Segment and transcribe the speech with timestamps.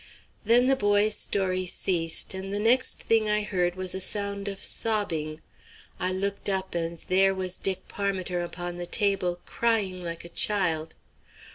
[0.43, 4.59] Then the boy's story ceased, and the next thing I heard was a sound of
[4.63, 5.41] sobbing.
[5.99, 10.95] I looked up, and there was Dick Parmiter upon the table, crying like a child.